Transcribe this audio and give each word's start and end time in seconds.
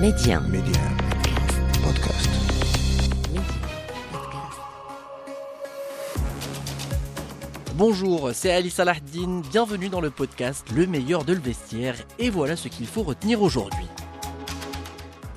Média. 0.00 0.40
Média. 0.40 0.78
Podcast. 1.82 2.28
Bonjour, 7.76 8.30
c'est 8.34 8.52
Ali 8.52 8.68
Salahdine, 8.68 9.40
bienvenue 9.50 9.88
dans 9.88 10.02
le 10.02 10.10
podcast 10.10 10.66
Le 10.74 10.86
meilleur 10.86 11.24
de 11.24 11.32
le 11.32 11.40
vestiaire, 11.40 11.94
et 12.18 12.28
voilà 12.28 12.56
ce 12.56 12.68
qu'il 12.68 12.86
faut 12.86 13.04
retenir 13.04 13.40
aujourd'hui. 13.40 13.86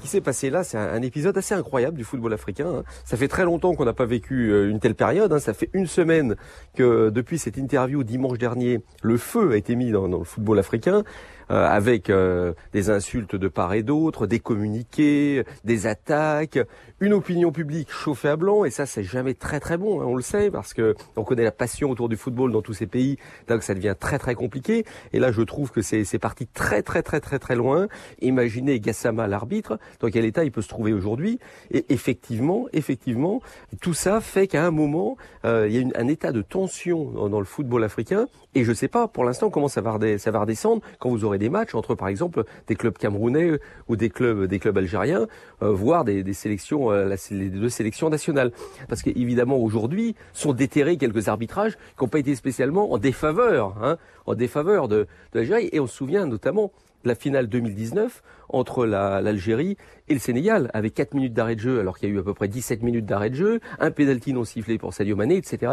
S'est 0.09 0.21
passé 0.21 0.49
là, 0.49 0.63
c'est 0.63 0.79
un, 0.79 1.03
épisode 1.03 1.37
assez 1.37 1.53
incroyable 1.53 1.95
du 1.95 2.03
football 2.03 2.33
africain. 2.33 2.77
hein. 2.77 2.83
Ça 3.05 3.15
fait 3.15 3.27
très 3.27 3.45
longtemps 3.45 3.75
qu'on 3.75 3.85
n'a 3.85 3.93
pas 3.93 4.07
vécu 4.07 4.49
euh, 4.51 4.67
une 4.67 4.79
telle 4.79 4.95
période. 4.95 5.31
hein. 5.31 5.37
Ça 5.37 5.53
fait 5.53 5.69
une 5.73 5.85
semaine 5.85 6.35
que 6.75 7.11
depuis 7.11 7.37
cette 7.37 7.57
interview 7.57 8.03
dimanche 8.03 8.39
dernier, 8.39 8.81
le 9.03 9.17
feu 9.17 9.51
a 9.51 9.55
été 9.55 9.75
mis 9.75 9.91
dans, 9.91 10.07
le 10.07 10.23
football 10.23 10.57
africain. 10.57 11.03
euh, 11.51 11.67
avec 11.67 12.09
euh, 12.09 12.53
des 12.73 12.89
insultes 12.89 13.35
de 13.35 13.47
part 13.47 13.73
et 13.73 13.83
d'autre, 13.83 14.27
des 14.27 14.39
communiqués, 14.39 15.43
des 15.63 15.87
attaques, 15.87 16.59
une 16.99 17.13
opinion 17.13 17.51
publique 17.51 17.91
chauffée 17.91 18.29
à 18.29 18.35
blanc, 18.35 18.65
et 18.65 18.69
ça 18.69 18.85
c'est 18.85 19.03
jamais 19.03 19.33
très 19.33 19.59
très 19.59 19.77
bon, 19.77 20.01
hein, 20.01 20.05
on 20.05 20.15
le 20.15 20.21
sait, 20.21 20.51
parce 20.51 20.73
que 20.73 20.95
on 21.15 21.23
connaît 21.23 21.43
la 21.43 21.51
passion 21.51 21.89
autour 21.89 22.09
du 22.09 22.17
football 22.17 22.51
dans 22.51 22.61
tous 22.61 22.73
ces 22.73 22.87
pays, 22.87 23.17
donc 23.47 23.63
ça 23.63 23.73
devient 23.73 23.95
très 23.99 24.19
très 24.19 24.35
compliqué. 24.35 24.85
Et 25.13 25.19
là 25.19 25.31
je 25.31 25.41
trouve 25.41 25.71
que 25.71 25.81
c'est 25.81 26.19
parti 26.19 26.45
très 26.47 26.83
très 26.83 27.01
très 27.01 27.19
très 27.19 27.39
très 27.39 27.55
loin. 27.55 27.87
Imaginez 28.21 28.79
Gassama 28.79 29.27
l'arbitre, 29.27 29.79
dans 29.99 30.09
quel 30.09 30.25
état 30.25 30.43
il 30.43 30.51
peut 30.51 30.61
se 30.61 30.67
trouver 30.69 30.93
aujourd'hui. 30.93 31.39
Et 31.71 31.85
effectivement, 31.89 32.67
effectivement, 32.73 33.41
tout 33.81 33.93
ça 33.93 34.21
fait 34.21 34.47
qu'à 34.47 34.65
un 34.65 34.71
moment, 34.71 35.17
euh, 35.45 35.67
il 35.67 35.73
y 35.73 35.77
a 35.77 35.81
une- 35.81 35.93
un 35.95 36.07
état 36.07 36.31
de 36.31 36.41
tension 36.41 37.27
dans, 37.29 37.39
le 37.39 37.45
football 37.45 37.83
africain. 37.83 38.27
Et 38.55 38.63
je 38.63 38.73
sais 38.73 38.87
pas 38.87 39.07
pour 39.07 39.23
l'instant 39.23 39.49
comment 39.49 39.67
ça 39.67 39.81
va, 39.81 39.97
ça 40.17 40.31
va 40.31 40.39
redescendre 40.41 40.81
quand 40.99 41.09
vous 41.09 41.23
aurez 41.23 41.37
des 41.37 41.49
matchs 41.49 41.75
entre, 41.75 41.95
par 41.95 42.07
exemple, 42.07 42.43
des 42.67 42.75
clubs 42.75 42.97
camerounais 42.97 43.49
euh, 43.51 43.59
ou 43.87 43.95
des 43.95 44.09
clubs, 44.09 44.45
des 44.45 44.59
clubs 44.59 44.77
algériens, 44.77 45.27
euh, 45.61 45.71
voire 45.71 46.03
des, 46.03 46.23
des 46.23 46.33
sélections, 46.33 46.91
euh, 46.91 47.05
la- 47.05 47.15
les 47.31 47.49
deux 47.49 47.69
sélections 47.69 48.09
nationales. 48.09 48.51
Parce 48.87 49.01
qu'évidemment, 49.01 49.57
aujourd'hui, 49.57 50.15
sont 50.33 50.53
déterrés 50.53 50.97
quelques 50.97 51.27
arbitrages 51.27 51.75
qui 51.75 52.03
n'ont 52.03 52.07
pas 52.07 52.19
été 52.19 52.35
spécialement 52.35 52.91
en 52.91 52.97
défaveur, 52.97 53.75
hein, 53.83 53.97
en 54.25 54.33
défaveur 54.35 54.87
de, 54.87 55.07
de 55.33 55.39
l'Algérie. 55.39 55.69
Et 55.71 55.79
on 55.79 55.87
se 55.87 55.95
souvient 55.95 56.25
notamment 56.25 56.71
la 57.03 57.15
finale 57.15 57.47
2019 57.47 58.23
entre 58.49 58.85
la- 58.85 59.21
l'Algérie 59.21 59.77
et 60.07 60.13
le 60.13 60.19
Sénégal, 60.19 60.69
avec 60.73 60.93
4 60.93 61.13
minutes 61.13 61.33
d'arrêt 61.33 61.55
de 61.55 61.61
jeu, 61.61 61.79
alors 61.79 61.97
qu'il 61.97 62.09
y 62.09 62.11
a 62.11 62.15
eu 62.15 62.19
à 62.19 62.23
peu 62.23 62.33
près 62.33 62.47
17 62.47 62.81
minutes 62.81 63.05
d'arrêt 63.05 63.29
de 63.29 63.35
jeu, 63.35 63.59
un 63.79 63.91
pénalty 63.91 64.33
non 64.33 64.43
sifflé 64.43 64.77
pour 64.77 64.93
Sadio 64.93 65.15
Mané, 65.15 65.35
etc.. 65.37 65.71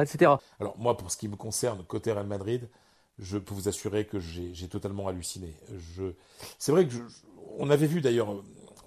Alors 0.60 0.76
moi, 0.78 0.96
pour 0.96 1.10
ce 1.10 1.16
qui 1.16 1.28
me 1.28 1.36
concerne, 1.36 1.82
côté 1.84 2.12
Real 2.12 2.26
Madrid, 2.26 2.68
je 3.18 3.38
peux 3.38 3.54
vous 3.54 3.68
assurer 3.68 4.04
que 4.04 4.18
j'ai 4.20 4.68
totalement 4.68 5.08
halluciné. 5.08 5.54
C'est 6.58 6.72
vrai 6.72 6.86
que 6.86 6.94
avait 7.70 7.86
vu 7.86 8.00
d'ailleurs 8.00 8.42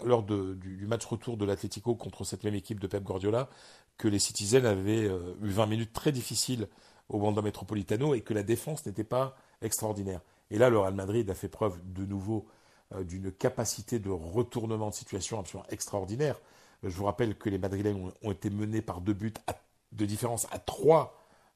lors 0.06 0.24
du 0.24 0.86
match 0.88 1.06
retour 1.06 1.36
de 1.36 1.46
l'Atlético 1.46 1.96
contre 1.96 2.24
cette 2.24 2.44
même 2.44 2.56
équipe 2.56 2.80
de 2.80 2.88
Pep 2.88 3.04
Guardiola 3.04 3.50
que 3.98 4.08
les 4.08 4.20
Citizens 4.20 4.64
avaient 4.64 5.10
euh, 5.10 5.34
eu 5.44 5.50
20 5.50 5.66
minutes 5.66 5.92
très 5.92 6.14
difficiles 6.14 6.68
au 7.10 7.18
Wanda 7.18 7.42
Metropolitano 7.42 8.14
et 8.14 8.22
que 8.22 8.34
la 8.34 8.44
défense 8.44 8.86
n'était 8.86 9.04
pas 9.04 9.36
extraordinaire. 9.62 10.22
Et 10.52 10.58
là, 10.58 10.70
le 10.70 10.80
Real 10.80 10.94
Madrid 10.94 11.30
a 11.30 11.36
fait 11.36 11.48
preuve 11.50 11.80
de 11.94 12.06
nouveau 12.06 12.48
euh, 12.96 13.04
d'une 13.04 13.32
capacité 13.32 14.00
de 14.00 14.10
retournement 14.10 14.90
de 14.90 14.96
situation 14.96 15.40
absolument 15.40 15.68
extraordinaire. 15.70 16.40
Euh, 16.84 16.90
Je 16.90 16.96
vous 16.96 17.06
rappelle 17.06 17.38
que 17.38 17.50
les 17.50 17.58
Madrilènes 17.58 18.12
ont, 18.24 18.32
été 18.32 18.50
menés 18.50 18.82
par 18.82 19.02
deux 19.02 19.14
buts 19.14 19.34
à- 19.48 19.56
de 19.92 20.06
différence 20.06 20.48
à 20.52 20.60
trois 20.60 21.16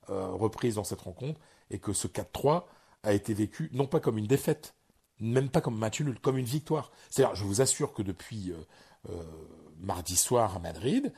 euh, 0.10 0.28
reprises 0.28 0.76
dans 0.76 0.84
cette 0.84 1.02
rencontre 1.02 1.40
et 1.72 1.80
que 1.80 1.94
ce 1.94 2.08
4-3 2.08 2.64
a 3.04 3.14
été 3.14 3.34
vécu 3.34 3.70
non 3.74 3.88
pas 3.88 4.00
comme 4.00 4.18
une 4.18 4.28
défaite, 4.28 4.76
même 5.20 5.50
pas 5.50 5.62
comme 5.62 5.78
match 5.78 6.02
nul, 6.02 6.20
comme 6.20 6.38
une 6.38 6.46
victoire. 6.46 6.92
C'est-à-dire, 7.10 7.36
je 7.36 7.44
vous 7.46 7.62
assure 7.62 7.94
que 7.94 8.02
depuis 8.02 8.54
mardi 9.80 10.16
soir 10.16 10.56
à 10.56 10.60
Madrid, 10.60 11.12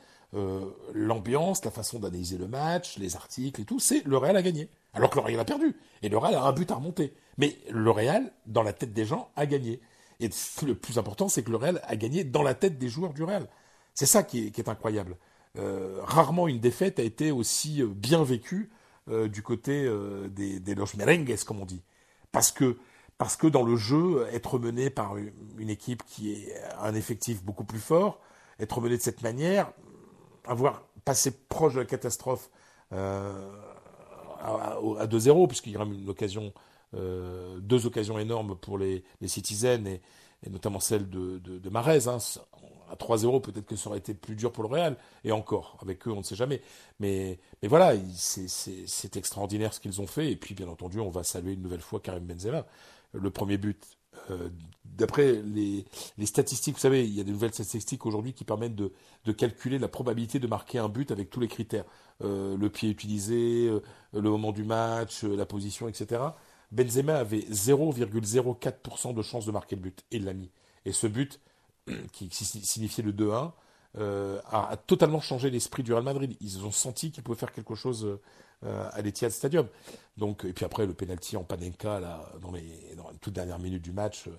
l'ambiance, 0.94 1.64
la 1.64 1.70
façon 1.70 1.98
d'analyser 1.98 2.38
le 2.38 2.48
match, 2.48 2.98
les 2.98 3.16
articles 3.16 3.60
et 3.60 3.64
tout, 3.64 3.78
c'est 3.78 4.04
le 4.04 4.16
Real 4.16 4.36
a 4.36 4.42
gagné. 4.42 4.68
Alors 4.96 5.10
que 5.10 5.20
le 5.20 5.38
a 5.38 5.44
perdu. 5.44 5.76
Et 6.02 6.08
le 6.08 6.18
Real 6.18 6.34
a 6.34 6.42
un 6.42 6.52
but 6.52 6.70
à 6.70 6.76
remonter. 6.76 7.14
Mais 7.38 7.56
le 7.70 7.90
Real, 7.90 8.32
dans 8.46 8.62
la 8.62 8.72
tête 8.72 8.92
des 8.92 9.04
gens, 9.04 9.30
a 9.36 9.46
gagné. 9.46 9.80
Et 10.20 10.30
le 10.64 10.74
plus 10.74 10.98
important, 10.98 11.28
c'est 11.28 11.42
que 11.42 11.50
le 11.50 11.56
Real 11.56 11.80
a 11.84 11.96
gagné 11.96 12.24
dans 12.24 12.42
la 12.42 12.54
tête 12.54 12.78
des 12.78 12.88
joueurs 12.88 13.12
du 13.12 13.22
Real. 13.22 13.48
C'est 13.94 14.06
ça 14.06 14.22
qui 14.22 14.46
est, 14.46 14.68
incroyable. 14.68 15.16
Euh, 15.58 16.00
rarement 16.02 16.48
une 16.48 16.60
défaite 16.60 16.98
a 16.98 17.02
été 17.02 17.30
aussi 17.30 17.82
euh, 17.82 17.86
bien 17.86 18.22
vécue 18.24 18.70
euh, 19.08 19.28
du 19.28 19.42
côté 19.42 19.90
des, 20.28 20.74
Los 20.74 20.96
Merengues, 20.96 21.36
comme 21.44 21.60
on 21.60 21.66
dit. 21.66 21.82
Parce 22.32 22.52
que, 22.52 23.46
dans 23.46 23.62
le 23.62 23.76
jeu, 23.76 24.26
être 24.32 24.58
mené 24.58 24.90
par 24.90 25.16
une 25.16 25.70
équipe 25.70 26.02
qui 26.04 26.32
est 26.32 26.54
un 26.78 26.94
effectif 26.94 27.42
beaucoup 27.42 27.64
plus 27.64 27.78
fort, 27.78 28.20
être 28.60 28.80
mené 28.80 28.96
de 28.96 29.02
cette 29.02 29.22
manière, 29.22 29.72
avoir 30.46 30.82
passé 31.04 31.30
proche 31.30 31.74
de 31.74 31.80
la 31.80 31.86
catastrophe 31.86 32.50
à, 34.40 34.74
à- 34.74 35.00
à 35.02 35.06
2-0, 35.06 35.46
puisqu'il 35.48 35.72
y 35.72 35.76
aura 35.76 35.86
une 35.86 36.08
occasion, 36.08 36.52
euh, 36.94 37.58
deux 37.60 37.86
occasions 37.86 38.18
énormes 38.18 38.56
pour 38.56 38.78
les, 38.78 39.04
les 39.20 39.28
Citizens, 39.28 39.86
et, 39.86 40.00
notamment 40.50 40.80
celle 40.80 41.08
de, 41.08 41.38
de, 41.38 41.70
hein. 41.76 42.18
À 42.88 42.94
3-0, 42.94 43.40
peut-être 43.40 43.66
que 43.66 43.74
ça 43.74 43.88
aurait 43.90 43.98
été 43.98 44.14
plus 44.14 44.36
dur 44.36 44.52
pour 44.52 44.62
le 44.62 44.68
Real, 44.68 44.96
et 45.24 45.32
encore, 45.32 45.76
avec 45.82 46.06
eux, 46.06 46.12
on 46.12 46.18
ne 46.18 46.22
sait 46.22 46.36
jamais. 46.36 46.62
Mais, 47.00 47.40
mais 47.60 47.66
voilà, 47.68 47.94
il- 47.94 48.14
c'est- 48.14 48.46
c'est 48.48 48.84
c'est 48.86 49.16
extraordinaire 49.16 49.74
ce 49.74 49.80
qu'ils 49.80 50.00
ont 50.00 50.06
fait, 50.06 50.30
et 50.30 50.36
puis 50.36 50.54
bien 50.54 50.68
entendu, 50.68 51.00
on 51.00 51.10
va 51.10 51.24
saluer 51.24 51.54
une 51.54 51.62
nouvelle 51.62 51.80
fois 51.80 51.98
Karim 52.00 52.24
Benzema. 52.26 52.64
Le 53.12 53.30
premier 53.30 53.56
but, 53.58 53.82
euh, 54.30 54.48
d'après 54.84 55.42
les, 55.42 55.84
statistiques, 56.24 56.74
vous 56.74 56.80
savez, 56.80 57.06
il 57.06 57.14
y 57.14 57.20
a 57.20 57.24
des 57.24 57.32
nouvelles 57.32 57.52
statistiques 57.52 58.06
aujourd'hui 58.06 58.32
qui 58.32 58.44
permettent 58.44 58.74
de, 58.74 58.92
calculer 59.32 59.78
la 59.78 59.88
probabilité 59.88 60.38
de 60.38 60.46
marquer 60.46 60.78
un 60.78 60.88
but 60.88 61.10
avec 61.10 61.30
tous 61.30 61.40
les 61.40 61.48
critères. 61.48 61.84
Euh, 62.24 62.56
le 62.56 62.70
pied 62.70 62.88
utilisé, 62.88 63.68
euh, 63.68 63.82
le 64.14 64.30
moment 64.30 64.52
du 64.52 64.64
match, 64.64 65.24
la 65.24 65.46
position, 65.46 65.88
etc. 65.88 66.22
Benzema 66.72 67.16
avait 67.16 67.40
0,04% 67.40 69.14
de 69.14 69.22
chance 69.22 69.46
de 69.46 69.52
marquer 69.52 69.76
le 69.76 69.82
but, 69.82 70.04
et 70.10 70.18
l'a 70.18 70.32
mis. 70.32 70.50
Et 70.84 70.92
ce 70.92 71.06
but, 71.06 71.40
qui 72.12 72.28
si- 72.30 72.64
signifiait 72.64 73.04
le 73.04 73.12
2-1, 73.12 73.52
euh, 73.98 74.40
a, 74.46 74.70
a 74.70 74.76
totalement 74.76 75.20
changé 75.20 75.50
l'esprit 75.50 75.82
du 75.82 75.92
Real 75.92 76.04
Madrid. 76.04 76.36
Ils 76.40 76.64
ont 76.64 76.72
senti 76.72 77.10
qu'ils 77.10 77.22
pouvaient 77.22 77.38
faire 77.38 77.52
quelque 77.52 77.74
chose 77.74 78.18
euh, 78.64 78.88
à 78.92 79.02
l'Etihad 79.02 79.32
Stadium. 79.32 79.66
Donc, 80.16 80.44
et 80.44 80.52
puis 80.52 80.64
après, 80.64 80.86
le 80.86 80.94
penalty 80.94 81.36
en 81.36 81.44
Panenka, 81.44 82.00
là, 82.00 82.32
dans 82.40 82.52
les, 82.52 82.94
dans 82.96 83.10
les 83.10 83.18
toutes 83.18 83.34
dernières 83.34 83.58
minutes 83.58 83.82
du 83.82 83.92
match, 83.92 84.28
euh, 84.28 84.38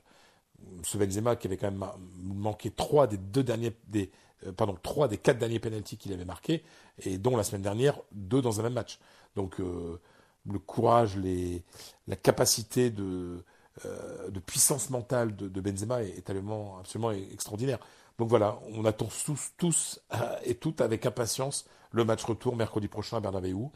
ce 0.83 0.97
Benzema 0.97 1.35
qui 1.35 1.47
avait 1.47 1.57
quand 1.57 1.71
même 1.71 1.85
manqué 2.15 2.71
trois 2.71 3.07
des 3.07 3.17
deux 3.17 3.43
derniers, 3.43 3.75
des, 3.87 4.11
euh, 4.45 4.51
trois 4.81 5.07
des 5.07 5.17
quatre 5.17 5.37
derniers 5.37 5.59
penalties 5.59 5.97
qu'il 5.97 6.13
avait 6.13 6.25
marqués, 6.25 6.63
et 7.03 7.17
dont 7.17 7.37
la 7.37 7.43
semaine 7.43 7.61
dernière, 7.61 7.99
deux 8.11 8.41
dans 8.41 8.59
un 8.59 8.63
même 8.63 8.73
match. 8.73 8.99
Donc, 9.35 9.59
euh, 9.59 9.99
le 10.49 10.59
courage, 10.59 11.17
les, 11.17 11.63
la 12.07 12.15
capacité 12.15 12.89
de, 12.89 13.43
euh, 13.85 14.29
de 14.29 14.39
puissance 14.39 14.89
mentale 14.89 15.35
de, 15.35 15.61
Benzema 15.61 16.01
est, 16.01 16.29
absolument 16.29 17.11
extraordinaire. 17.11 17.79
Donc 18.17 18.29
voilà, 18.29 18.59
on 18.71 18.85
attend 18.85 19.09
tous, 19.57 19.99
euh, 20.13 20.17
et 20.43 20.55
toutes 20.55 20.81
avec 20.81 21.05
impatience 21.05 21.65
le 21.91 22.03
match 22.03 22.23
retour 22.23 22.55
mercredi 22.55 22.87
prochain 22.87 23.17
à 23.17 23.19
Bernabeu. 23.19 23.69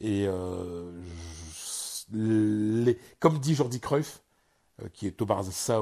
Et 0.00 0.26
euh, 0.26 1.00
comme 3.20 3.38
dit 3.38 3.54
Jordi 3.54 3.80
Cruyff, 3.80 4.22
euh, 4.82 4.88
qui 4.92 5.06
est 5.06 5.12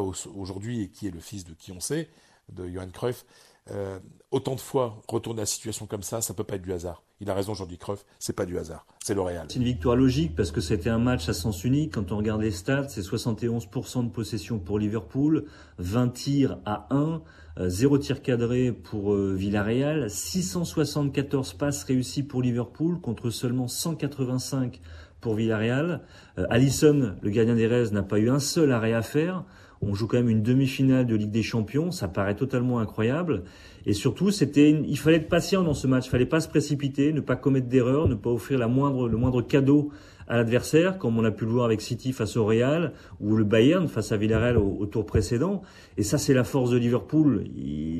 au- 0.01 0.15
aujourd'hui 0.35 0.83
et 0.83 0.91
qui 0.91 1.09
est 1.09 1.11
le 1.11 1.21
fils 1.21 1.45
de 1.45 1.55
qui 1.55 1.73
on 1.73 1.81
sait, 1.81 2.09
de 2.53 2.69
Johan 2.69 2.91
Cruyff, 2.91 3.25
euh, 3.71 3.99
autant 4.33 4.55
de 4.55 4.61
fois 4.61 5.01
retourner 5.09 5.41
à 5.41 5.43
la 5.43 5.47
situation 5.47 5.87
comme 5.87 6.03
ça, 6.03 6.21
ça 6.21 6.35
peut 6.35 6.45
pas 6.45 6.57
être 6.57 6.63
du 6.63 6.73
hasard. 6.73 7.03
Il 7.21 7.31
a 7.31 7.35
raison, 7.35 7.55
Jordi 7.55 7.79
Cruyff, 7.79 8.05
c'est 8.19 8.33
pas 8.33 8.47
du 8.47 8.59
hasard, 8.59 8.85
c'est 9.05 9.15
le 9.15 9.21
Real. 9.21 9.47
C'est 9.49 9.59
une 9.59 9.65
victoire 9.65 9.95
logique 9.95 10.35
parce 10.35 10.51
que 10.51 10.61
c'était 10.61 10.91
un 10.91 10.99
match 10.99 11.29
à 11.29 11.33
sens 11.33 11.63
unique. 11.63 11.95
Quand 11.95 12.11
on 12.11 12.17
regarde 12.17 12.41
les 12.41 12.51
stats, 12.51 12.89
c'est 12.89 13.03
71% 13.03 14.05
de 14.05 14.11
possession 14.11 14.59
pour 14.59 14.81
Liverpool, 14.81 15.45
20 15.79 16.09
tirs 16.09 16.59
à 16.65 16.89
1, 16.91 17.23
euh, 17.59 17.69
0 17.69 17.99
tir 17.99 18.23
cadré 18.23 18.73
pour 18.73 19.15
euh, 19.15 19.35
Villarreal, 19.35 20.11
674 20.11 21.53
passes 21.53 21.85
réussies 21.85 22.25
pour 22.25 22.43
Liverpool 22.43 23.01
contre 23.01 23.31
seulement 23.31 23.69
185 23.69 24.81
pour 25.23 25.37
Villarreal. 25.37 26.03
Euh, 26.39 26.45
Allison, 26.51 27.15
le 27.23 27.31
gardien 27.31 27.55
des 27.55 27.67
Reds, 27.67 27.93
n'a 27.93 28.03
pas 28.03 28.19
eu 28.19 28.29
un 28.29 28.41
seul 28.41 28.71
arrêt 28.73 28.93
à 28.93 29.01
faire. 29.01 29.45
On 29.81 29.95
joue 29.95 30.07
quand 30.07 30.19
même 30.19 30.29
une 30.29 30.43
demi-finale 30.43 31.07
de 31.07 31.17
Ligue 31.17 31.31
des 31.31 31.43
Champions, 31.43 31.91
ça 31.91 32.07
paraît 32.07 32.37
totalement 32.37 32.79
incroyable. 32.79 33.45
Et 33.87 33.95
surtout, 33.95 34.31
c'était, 34.31 34.71
une- 34.71 34.85
il 34.85 34.99
fallait 34.99 35.17
être 35.17 35.29
patient 35.29 35.63
dans 35.63 35.75
ce 35.75 35.87
match, 35.89 36.07
il 36.07 36.11
fallait 36.11 36.27
pas 36.27 36.41
se 36.41 36.49
précipiter, 36.49 37.13
ne 37.13 37.21
pas 37.21 37.35
commettre 37.35 37.69
d'erreurs, 37.69 38.07
ne 38.07 38.15
pas 38.15 38.31
offrir 38.31 38.59
la 38.59 38.69
moindre, 38.69 39.09
le 39.09 39.17
moindre 39.17 39.43
cadeau 39.43 39.91
à 40.29 40.37
l'adversaire, 40.37 40.99
comme 40.99 41.19
on 41.19 41.25
a 41.25 41.33
pu 41.33 41.45
le 41.45 41.51
voir 41.51 41.65
avec 41.65 41.81
City 41.81 42.13
face 42.13 42.37
au 42.37 42.45
Real 42.45 42.93
ou 43.21 43.35
le 43.35 43.43
Bayern 43.43 43.89
face 43.89 44.13
à 44.13 44.17
Villarreal 44.17 44.57
au, 44.57 44.87
tour 44.87 45.05
précédent. 45.05 45.63
Et 45.97 46.05
ça, 46.05 46.17
c'est 46.17 46.35
la 46.35 46.45
force 46.45 46.71
de 46.71 46.77
Liverpool. 46.77 47.45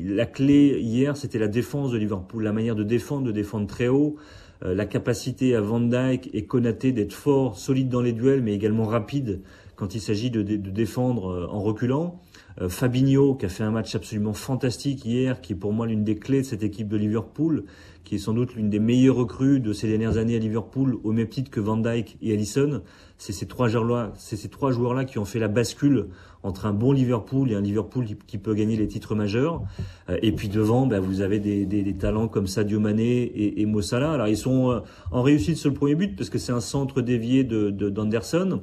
La 0.05 0.25
clé 0.25 0.79
hier, 0.79 1.17
c'était 1.17 1.39
la 1.39 1.49
défense 1.49 1.91
de 1.91 1.97
Liverpool, 1.97 2.43
la 2.43 2.53
manière 2.53 2.75
de 2.75 2.83
défendre, 2.83 3.27
de 3.27 3.31
défendre 3.31 3.67
très 3.67 3.89
haut, 3.89 4.15
la 4.63 4.85
capacité 4.85 5.55
à 5.55 5.61
Van 5.61 5.81
Dijk 5.81 6.29
et 6.33 6.45
Konaté 6.45 6.91
d'être 6.91 7.13
fort, 7.13 7.57
solide 7.57 7.89
dans 7.89 8.01
les 8.01 8.13
duels, 8.13 8.41
mais 8.41 8.53
également 8.53 8.85
rapide 8.85 9.41
quand 9.75 9.95
il 9.95 10.01
s'agit 10.01 10.29
de 10.29 10.41
défendre 10.41 11.27
euh, 11.27 11.47
en 11.47 11.61
reculant. 11.61 12.19
Euh, 12.61 12.69
Fabinho, 12.69 13.35
qui 13.35 13.45
a 13.45 13.49
fait 13.49 13.63
un 13.63 13.71
match 13.71 13.95
absolument 13.95 14.33
fantastique 14.33 15.05
hier, 15.05 15.41
qui 15.41 15.53
est 15.53 15.55
pour 15.55 15.73
moi 15.73 15.87
l'une 15.87 16.03
des 16.03 16.15
clés 16.15 16.41
de 16.41 16.45
cette 16.45 16.63
équipe 16.63 16.87
de 16.87 16.97
Liverpool, 16.97 17.65
qui 18.03 18.15
est 18.15 18.19
sans 18.19 18.33
doute 18.33 18.55
l'une 18.55 18.69
des 18.69 18.79
meilleures 18.79 19.15
recrues 19.15 19.59
de 19.59 19.73
ces 19.73 19.87
dernières 19.87 20.17
années 20.17 20.35
à 20.35 20.39
Liverpool, 20.39 20.97
au 21.03 21.11
même 21.11 21.27
titre 21.27 21.49
que 21.49 21.59
Van 21.59 21.77
Dijk 21.77 22.17
et 22.21 22.33
Allison. 22.33 22.81
C'est 23.17 23.33
ces 23.33 23.45
trois 23.45 23.69
joueurs-là, 23.69 24.11
c'est 24.15 24.35
ces 24.35 24.49
trois 24.49 24.71
joueurs-là 24.71 25.05
qui 25.05 25.17
ont 25.17 25.25
fait 25.25 25.39
la 25.39 25.47
bascule 25.47 26.07
entre 26.43 26.65
un 26.65 26.73
bon 26.73 26.91
Liverpool 26.91 27.49
et 27.51 27.55
un 27.55 27.61
Liverpool 27.61 28.05
qui, 28.27 28.37
peut 28.37 28.53
gagner 28.53 28.75
les 28.75 28.87
titres 28.87 29.15
majeurs. 29.15 29.61
Euh, 30.09 30.17
et 30.21 30.33
puis 30.33 30.49
devant, 30.49 30.85
ben, 30.85 30.99
vous 30.99 31.21
avez 31.21 31.39
des, 31.39 31.65
des, 31.65 31.83
des, 31.83 31.93
talents 31.93 32.27
comme 32.27 32.47
Sadio 32.47 32.81
Mané 32.81 33.23
et, 33.23 33.61
et 33.61 33.65
Mossala. 33.65 34.11
Alors 34.11 34.27
ils 34.27 34.37
sont 34.37 34.71
euh, 34.71 34.79
en 35.11 35.21
réussite 35.21 35.55
sur 35.55 35.69
le 35.69 35.75
premier 35.75 35.95
but 35.95 36.17
parce 36.17 36.29
que 36.29 36.37
c'est 36.37 36.51
un 36.51 36.59
centre 36.59 37.01
dévié 37.01 37.45
de 37.45 37.69
d'Anderson. 37.69 38.61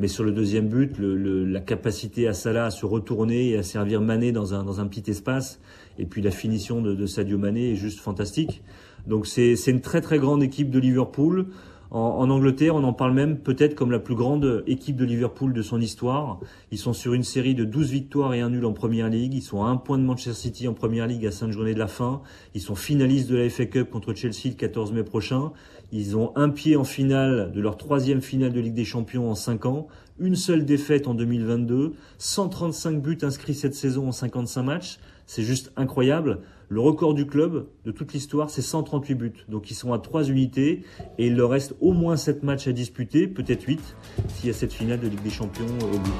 Mais 0.00 0.08
sur 0.08 0.24
le 0.24 0.32
deuxième 0.32 0.68
but, 0.68 0.96
la 0.98 1.60
capacité 1.60 2.26
à 2.26 2.32
Salah 2.32 2.64
à 2.64 2.70
se 2.70 2.86
retourner 2.86 3.50
et 3.50 3.58
à 3.58 3.62
servir 3.62 4.00
Mané 4.00 4.32
dans 4.32 4.54
un, 4.54 4.64
dans 4.64 4.80
un 4.80 4.86
petit 4.86 5.10
espace, 5.10 5.60
et 5.98 6.06
puis 6.06 6.22
la 6.22 6.30
finition 6.30 6.80
de, 6.80 6.94
de 6.94 7.06
Sadio 7.06 7.36
Mané 7.36 7.72
est 7.72 7.76
juste 7.76 8.00
fantastique. 8.00 8.62
Donc 9.06 9.26
c'est 9.26 9.54
une 9.66 9.82
très 9.82 10.00
très 10.00 10.18
grande 10.18 10.42
équipe 10.42 10.70
de 10.70 10.78
Liverpool. 10.78 11.48
En, 11.90 12.30
Angleterre, 12.30 12.76
on 12.76 12.84
en 12.84 12.92
parle 12.92 13.14
même 13.14 13.38
peut-être 13.38 13.74
comme 13.74 13.90
la 13.90 13.98
plus 13.98 14.14
grande 14.14 14.62
équipe 14.68 14.94
de 14.94 15.04
Liverpool 15.04 15.52
de 15.52 15.60
son 15.60 15.80
histoire. 15.80 16.38
Ils 16.70 16.78
sont 16.78 16.92
sur 16.92 17.14
une 17.14 17.24
série 17.24 17.56
de 17.56 17.64
12 17.64 17.90
victoires 17.90 18.32
et 18.32 18.40
un 18.40 18.50
nul 18.50 18.64
en 18.64 18.72
Première 18.72 19.08
Ligue. 19.08 19.34
Ils 19.34 19.42
sont 19.42 19.64
à 19.64 19.68
un 19.68 19.76
point 19.76 19.98
de 19.98 20.04
Manchester 20.04 20.40
City 20.40 20.68
en 20.68 20.74
Première 20.74 21.08
Ligue 21.08 21.26
à 21.26 21.32
5 21.32 21.50
journées 21.50 21.74
de 21.74 21.80
la 21.80 21.88
fin. 21.88 22.22
Ils 22.54 22.60
sont 22.60 22.76
finalistes 22.76 23.28
de 23.28 23.36
la 23.36 23.50
FA 23.50 23.66
Cup 23.66 23.90
contre 23.90 24.14
Chelsea 24.14 24.50
le 24.50 24.54
14 24.54 24.92
mai 24.92 25.02
prochain. 25.02 25.50
Ils 25.90 26.16
ont 26.16 26.30
un 26.36 26.50
pied 26.50 26.76
en 26.76 26.84
finale 26.84 27.50
de 27.52 27.60
leur 27.60 27.76
troisième 27.76 28.22
finale 28.22 28.52
de 28.52 28.60
Ligue 28.60 28.74
des 28.74 28.84
Champions 28.84 29.28
en 29.28 29.34
5 29.34 29.66
ans. 29.66 29.88
Une 30.20 30.36
seule 30.36 30.64
défaite 30.64 31.08
en 31.08 31.14
2022. 31.14 31.94
135 32.18 33.02
buts 33.02 33.18
inscrits 33.22 33.54
cette 33.54 33.74
saison 33.74 34.06
en 34.06 34.12
55 34.12 34.62
matchs. 34.62 35.00
C'est 35.26 35.42
juste 35.42 35.72
incroyable. 35.76 36.38
Le 36.72 36.80
record 36.80 37.14
du 37.14 37.26
club 37.26 37.66
de 37.84 37.90
toute 37.90 38.12
l'histoire, 38.12 38.48
c'est 38.48 38.62
138 38.62 39.14
buts. 39.16 39.32
Donc 39.48 39.72
ils 39.72 39.74
sont 39.74 39.92
à 39.92 39.98
3 39.98 40.28
unités 40.28 40.84
et 41.18 41.26
il 41.26 41.34
leur 41.34 41.50
reste 41.50 41.74
au 41.80 41.92
moins 41.92 42.16
7 42.16 42.44
matchs 42.44 42.68
à 42.68 42.72
disputer, 42.72 43.26
peut-être 43.26 43.64
8, 43.64 43.96
s'il 44.28 44.46
y 44.46 44.50
a 44.50 44.52
cette 44.52 44.72
finale 44.72 45.00
de 45.00 45.08
Ligue 45.08 45.22
des 45.22 45.30
Champions 45.30 45.66
au 45.92 45.98
bout. 45.98 46.14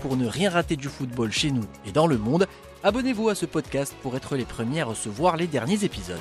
Pour 0.00 0.16
ne 0.16 0.26
rien 0.26 0.48
rater 0.48 0.76
du 0.76 0.88
football 0.88 1.30
chez 1.30 1.50
nous 1.50 1.64
et 1.86 1.92
dans 1.92 2.06
le 2.06 2.16
monde, 2.16 2.46
abonnez-vous 2.82 3.28
à 3.28 3.34
ce 3.34 3.44
podcast 3.44 3.94
pour 4.00 4.16
être 4.16 4.34
les 4.36 4.46
premiers 4.46 4.80
à 4.80 4.86
recevoir 4.86 5.36
les 5.36 5.48
derniers 5.48 5.84
épisodes. 5.84 6.16